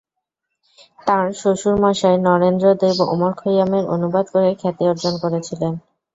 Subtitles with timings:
[0.99, 5.73] তাঁর শ্বশুর মশাই নরেন্দ্র দেব ওমর খৈয়ামের অনুবাদ করে খ্যাতি অর্জন করেছিলেন।